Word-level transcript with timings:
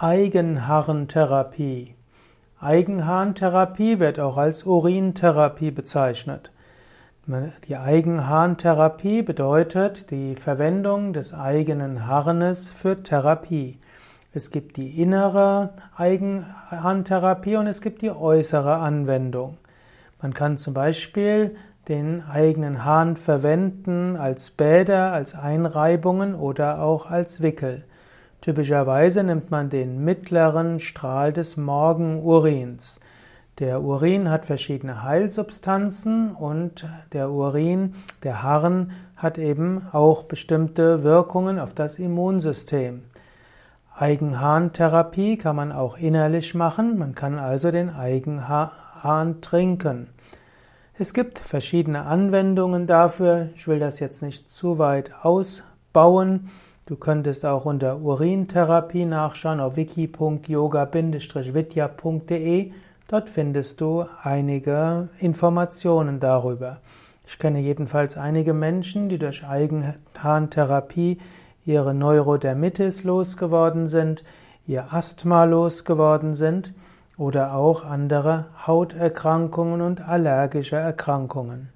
Eigenharntherapie. 0.00 1.96
Eigenharntherapie 2.60 3.98
wird 3.98 4.20
auch 4.20 4.36
als 4.36 4.62
Urintherapie 4.62 5.72
bezeichnet. 5.72 6.52
Die 7.66 7.76
Eigenharntherapie 7.76 9.22
bedeutet 9.22 10.12
die 10.12 10.36
Verwendung 10.36 11.12
des 11.12 11.34
eigenen 11.34 12.06
Harnes 12.06 12.70
für 12.70 13.02
Therapie. 13.02 13.80
Es 14.32 14.52
gibt 14.52 14.76
die 14.76 15.02
innere 15.02 15.70
Eigenharntherapie 15.96 17.56
und 17.56 17.66
es 17.66 17.80
gibt 17.80 18.00
die 18.02 18.12
äußere 18.12 18.76
Anwendung. 18.76 19.56
Man 20.22 20.32
kann 20.32 20.58
zum 20.58 20.74
Beispiel 20.74 21.56
den 21.88 22.22
eigenen 22.22 22.84
Hahn 22.84 23.16
verwenden 23.16 24.16
als 24.16 24.52
Bäder, 24.52 25.12
als 25.12 25.34
Einreibungen 25.34 26.36
oder 26.36 26.82
auch 26.82 27.10
als 27.10 27.42
Wickel. 27.42 27.82
Typischerweise 28.40 29.24
nimmt 29.24 29.50
man 29.50 29.68
den 29.68 30.04
mittleren 30.04 30.78
Strahl 30.78 31.32
des 31.32 31.56
Morgenurins. 31.56 33.00
Der 33.58 33.82
Urin 33.82 34.30
hat 34.30 34.46
verschiedene 34.46 35.02
Heilsubstanzen 35.02 36.30
und 36.30 36.88
der 37.12 37.30
Urin, 37.30 37.94
der 38.22 38.44
Harn, 38.44 38.92
hat 39.16 39.36
eben 39.36 39.82
auch 39.90 40.22
bestimmte 40.22 41.02
Wirkungen 41.02 41.58
auf 41.58 41.74
das 41.74 41.98
Immunsystem. 41.98 43.02
Eigenharntherapie 43.96 45.36
kann 45.38 45.56
man 45.56 45.72
auch 45.72 45.98
innerlich 45.98 46.54
machen, 46.54 46.98
man 46.98 47.16
kann 47.16 47.40
also 47.40 47.72
den 47.72 47.90
Eigenhahn 47.90 49.40
trinken. 49.40 50.10
Es 50.94 51.12
gibt 51.12 51.40
verschiedene 51.40 52.06
Anwendungen 52.06 52.86
dafür, 52.86 53.48
ich 53.56 53.66
will 53.66 53.80
das 53.80 53.98
jetzt 53.98 54.22
nicht 54.22 54.48
zu 54.50 54.78
weit 54.78 55.12
ausbauen. 55.22 56.50
Du 56.88 56.96
könntest 56.96 57.44
auch 57.44 57.66
unter 57.66 57.98
Urintherapie 57.98 59.04
nachschauen 59.04 59.60
auf 59.60 59.76
wiki.yoga-vidya.de. 59.76 62.72
Dort 63.08 63.28
findest 63.28 63.82
du 63.82 64.06
einige 64.22 65.10
Informationen 65.18 66.18
darüber. 66.18 66.78
Ich 67.26 67.38
kenne 67.38 67.60
jedenfalls 67.60 68.16
einige 68.16 68.54
Menschen, 68.54 69.10
die 69.10 69.18
durch 69.18 69.46
Eigenharntherapie 69.46 71.18
ihre 71.66 71.92
Neurodermitis 71.92 73.04
losgeworden 73.04 73.86
sind, 73.86 74.24
ihr 74.66 74.90
Asthma 74.90 75.44
losgeworden 75.44 76.34
sind 76.34 76.72
oder 77.18 77.52
auch 77.52 77.84
andere 77.84 78.46
Hauterkrankungen 78.66 79.82
und 79.82 80.00
allergische 80.00 80.76
Erkrankungen. 80.76 81.68